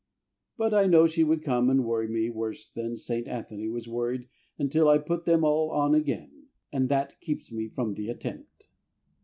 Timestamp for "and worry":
1.69-2.07